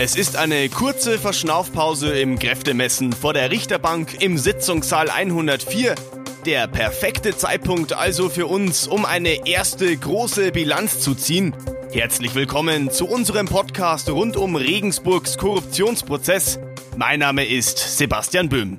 [0.00, 5.96] Es ist eine kurze Verschnaufpause im Kräftemessen vor der Richterbank im Sitzungssaal 104.
[6.46, 11.52] Der perfekte Zeitpunkt also für uns, um eine erste große Bilanz zu ziehen.
[11.90, 16.60] Herzlich willkommen zu unserem Podcast rund um Regensburgs Korruptionsprozess.
[16.96, 18.78] Mein Name ist Sebastian Böhm.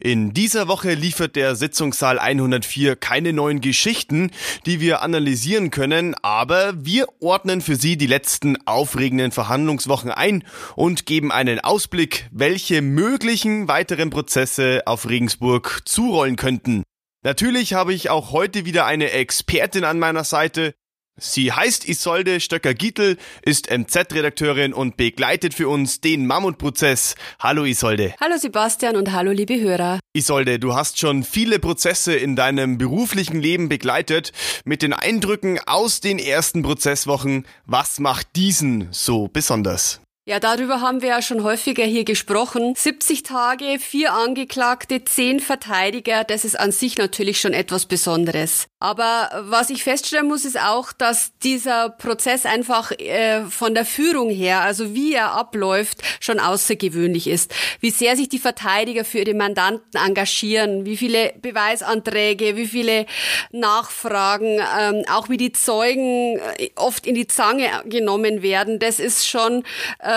[0.00, 4.30] In dieser Woche liefert der Sitzungssaal 104 keine neuen Geschichten,
[4.64, 10.44] die wir analysieren können, aber wir ordnen für Sie die letzten aufregenden Verhandlungswochen ein
[10.76, 16.84] und geben einen Ausblick, welche möglichen weiteren Prozesse auf Regensburg zurollen könnten.
[17.24, 20.74] Natürlich habe ich auch heute wieder eine Expertin an meiner Seite,
[21.20, 27.16] Sie heißt Isolde Stöcker-Gietel, ist MZ-Redakteurin und begleitet für uns den Mammutprozess.
[27.40, 28.14] Hallo Isolde.
[28.20, 29.98] Hallo Sebastian und hallo liebe Hörer.
[30.12, 34.32] Isolde, du hast schon viele Prozesse in deinem beruflichen Leben begleitet.
[34.64, 40.00] Mit den Eindrücken aus den ersten Prozesswochen, was macht diesen so besonders?
[40.28, 42.74] Ja, darüber haben wir ja schon häufiger hier gesprochen.
[42.76, 48.66] 70 Tage, vier Angeklagte, zehn Verteidiger, das ist an sich natürlich schon etwas Besonderes.
[48.78, 54.28] Aber was ich feststellen muss, ist auch, dass dieser Prozess einfach äh, von der Führung
[54.28, 57.52] her, also wie er abläuft, schon außergewöhnlich ist.
[57.80, 63.06] Wie sehr sich die Verteidiger für ihre Mandanten engagieren, wie viele Beweisanträge, wie viele
[63.50, 69.26] Nachfragen, ähm, auch wie die Zeugen äh, oft in die Zange genommen werden, das ist
[69.26, 69.64] schon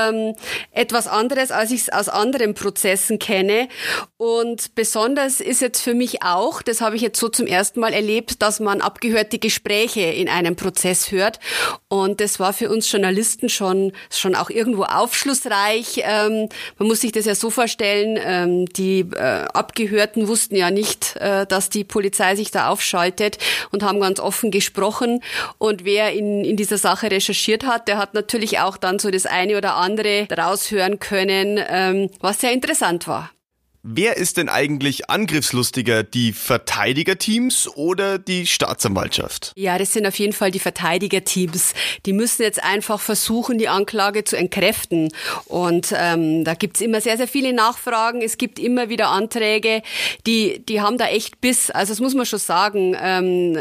[0.09, 0.35] ähm,
[0.71, 3.67] etwas anderes, als ich es aus anderen Prozessen kenne.
[4.17, 7.93] Und besonders ist jetzt für mich auch, das habe ich jetzt so zum ersten Mal
[7.93, 11.39] erlebt, dass man abgehörte Gespräche in einem Prozess hört.
[11.87, 16.01] Und das war für uns Journalisten schon, schon auch irgendwo aufschlussreich.
[16.03, 21.15] Ähm, man muss sich das ja so vorstellen, ähm, die äh, Abgehörten wussten ja nicht,
[21.17, 23.37] äh, dass die Polizei sich da aufschaltet
[23.71, 25.21] und haben ganz offen gesprochen.
[25.57, 29.25] Und wer in, in dieser Sache recherchiert hat, der hat natürlich auch dann so das
[29.25, 29.90] eine oder andere
[30.27, 33.31] daraus hören können, ähm, was sehr interessant war.
[33.83, 39.53] Wer ist denn eigentlich angriffslustiger, die Verteidigerteams oder die Staatsanwaltschaft?
[39.55, 41.73] Ja, das sind auf jeden Fall die Verteidigerteams.
[42.05, 45.11] Die müssen jetzt einfach versuchen, die Anklage zu entkräften.
[45.45, 48.21] Und ähm, da gibt's immer sehr, sehr viele Nachfragen.
[48.21, 49.81] Es gibt immer wieder Anträge,
[50.27, 51.71] die, die haben da echt Biss.
[51.71, 52.95] Also das muss man schon sagen.
[53.01, 53.57] Ähm,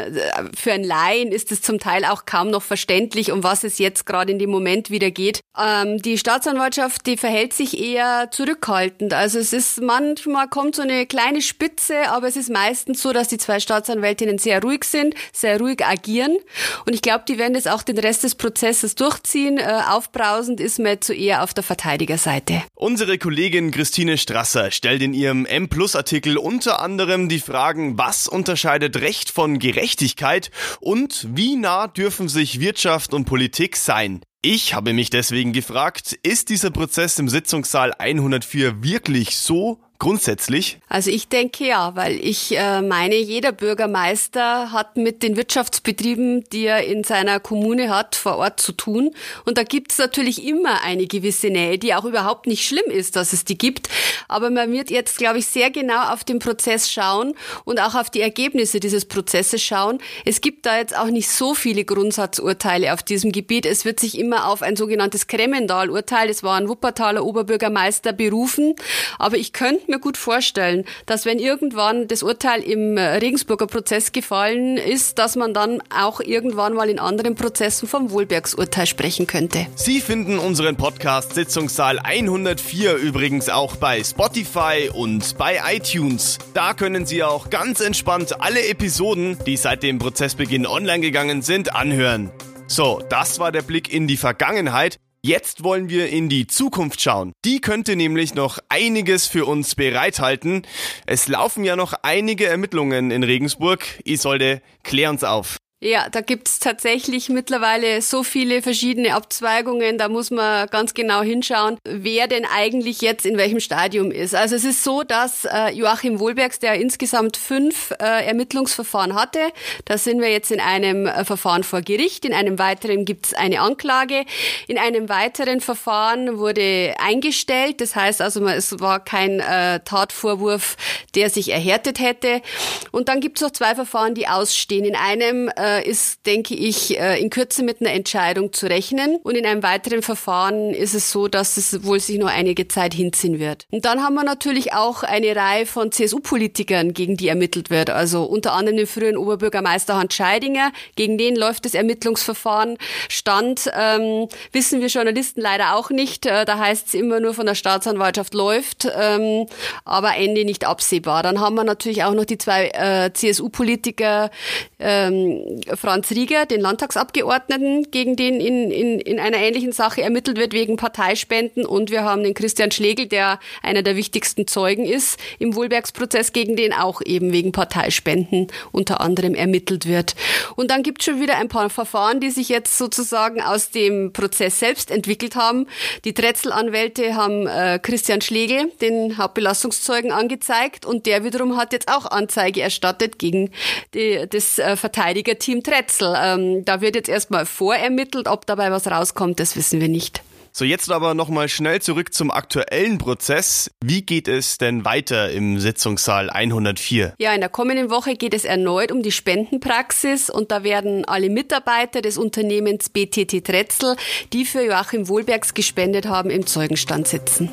[0.55, 4.05] für einen Laien ist es zum Teil auch kaum noch verständlich, um was es jetzt
[4.05, 5.39] gerade in dem Moment wieder geht.
[5.57, 9.15] Ähm, die Staatsanwaltschaft, die verhält sich eher zurückhaltend.
[9.15, 13.13] Also es ist man manchmal kommt so eine kleine Spitze, aber es ist meistens so,
[13.13, 16.37] dass die zwei Staatsanwältinnen sehr ruhig sind, sehr ruhig agieren.
[16.85, 19.57] Und ich glaube, die werden das auch den Rest des Prozesses durchziehen.
[19.57, 22.61] Äh, aufbrausend ist man so eher auf der Verteidigerseite.
[22.75, 29.29] Unsere Kollegin Christine Strasser stellt in ihrem M-Plus-Artikel unter anderem die Fragen, was unterscheidet Recht
[29.29, 30.51] von Gerechtigkeit
[30.81, 34.21] und wie nah dürfen sich Wirtschaft und Politik sein.
[34.43, 40.79] Ich habe mich deswegen gefragt, ist dieser Prozess im Sitzungssaal 104 wirklich so Grundsätzlich?
[40.89, 46.65] Also ich denke ja, weil ich äh, meine, jeder Bürgermeister hat mit den Wirtschaftsbetrieben, die
[46.65, 49.13] er in seiner Kommune hat, vor Ort zu tun.
[49.45, 53.15] Und da gibt es natürlich immer eine gewisse Nähe, die auch überhaupt nicht schlimm ist,
[53.15, 53.89] dass es die gibt.
[54.27, 58.09] Aber man wird jetzt, glaube ich, sehr genau auf den Prozess schauen und auch auf
[58.09, 59.99] die Ergebnisse dieses Prozesses schauen.
[60.25, 63.67] Es gibt da jetzt auch nicht so viele Grundsatzurteile auf diesem Gebiet.
[63.67, 68.73] Es wird sich immer auf ein sogenanntes Kremendal-Urteil, das war ein Wuppertaler Oberbürgermeister, berufen.
[69.19, 74.11] Aber ich könnte mir gut vorstellen, dass wenn irgendwann das Urteil im äh, Regensburger Prozess
[74.11, 79.67] gefallen ist, dass man dann auch irgendwann mal in anderen Prozessen vom Wohlbergsurteil sprechen könnte.
[79.75, 86.39] Sie finden unseren Podcast Sitzungssaal 104 übrigens auch bei Spotify und bei iTunes.
[86.55, 91.75] Da können Sie auch ganz entspannt alle Episoden, die seit dem Prozessbeginn online gegangen sind,
[91.75, 92.31] anhören.
[92.67, 94.97] So, das war der Blick in die Vergangenheit.
[95.23, 97.33] Jetzt wollen wir in die Zukunft schauen.
[97.45, 100.63] Die könnte nämlich noch einiges für uns bereithalten.
[101.05, 103.85] Es laufen ja noch einige Ermittlungen in Regensburg.
[104.03, 105.60] Isolde, klär uns auf.
[105.83, 111.79] Ja, da gibt's tatsächlich mittlerweile so viele verschiedene Abzweigungen, da muss man ganz genau hinschauen,
[111.83, 114.35] wer denn eigentlich jetzt in welchem Stadium ist.
[114.35, 119.39] Also es ist so, dass äh, Joachim Wohlbergs, der insgesamt fünf äh, Ermittlungsverfahren hatte,
[119.85, 123.61] da sind wir jetzt in einem äh, Verfahren vor Gericht, in einem weiteren gibt's eine
[123.61, 124.25] Anklage,
[124.67, 130.77] in einem weiteren Verfahren wurde eingestellt, das heißt also es war kein äh, Tatvorwurf,
[131.15, 132.43] der sich erhärtet hätte.
[132.91, 134.85] Und dann gibt's noch zwei Verfahren, die ausstehen.
[134.85, 139.17] In einem äh, ist, denke ich, äh, in Kürze mit einer Entscheidung zu rechnen.
[139.23, 142.93] Und in einem weiteren Verfahren ist es so, dass es wohl sich nur einige Zeit
[142.93, 143.65] hinziehen wird.
[143.71, 147.89] Und dann haben wir natürlich auch eine Reihe von CSU-Politikern, gegen die ermittelt wird.
[147.89, 150.71] Also unter anderem den früheren Oberbürgermeister Hans Scheidinger.
[150.95, 152.77] Gegen den läuft das Ermittlungsverfahren.
[153.09, 156.25] Stand ähm, wissen wir Journalisten leider auch nicht.
[156.25, 159.47] Äh, da heißt es immer nur von der Staatsanwaltschaft läuft, ähm,
[159.85, 161.23] aber Ende nicht absehbar.
[161.23, 164.31] Dann haben wir natürlich auch noch die zwei äh, CSU-Politiker,
[164.79, 170.53] ähm, Franz Rieger, den Landtagsabgeordneten, gegen den in, in, in einer ähnlichen Sache ermittelt wird
[170.53, 171.65] wegen Parteispenden.
[171.65, 176.55] Und wir haben den Christian Schlegel, der einer der wichtigsten Zeugen ist im Wohlbergsprozess, gegen
[176.55, 180.15] den auch eben wegen Parteispenden unter anderem ermittelt wird.
[180.55, 184.13] Und dann gibt es schon wieder ein paar Verfahren, die sich jetzt sozusagen aus dem
[184.13, 185.67] Prozess selbst entwickelt haben.
[186.05, 192.05] Die Tretzel-Anwälte haben äh, Christian Schlegel, den Hauptbelastungszeugen, angezeigt und der wiederum hat jetzt auch
[192.05, 193.51] Anzeige erstattet gegen
[193.93, 196.15] die, das äh, Verteidigerteam Tretzel.
[196.17, 200.23] Ähm, da wird jetzt erstmal vorermittelt, ob dabei was rauskommt, das wissen wir nicht.
[200.53, 203.71] So, jetzt aber nochmal schnell zurück zum aktuellen Prozess.
[203.81, 207.13] Wie geht es denn weiter im Sitzungssaal 104?
[207.19, 211.29] Ja, in der kommenden Woche geht es erneut um die Spendenpraxis und da werden alle
[211.29, 213.95] Mitarbeiter des Unternehmens BTT Tretzel,
[214.33, 217.49] die für Joachim Wohlbergs gespendet haben, im Zeugenstand sitzen.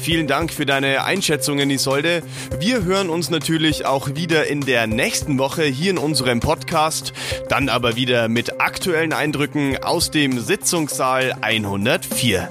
[0.00, 2.22] Vielen Dank für deine Einschätzungen, Isolde.
[2.58, 7.12] Wir hören uns natürlich auch wieder in der nächsten Woche hier in unserem Podcast,
[7.50, 12.48] dann aber wieder mit aktuellen Eindrücken aus dem Sitzungssaal 104.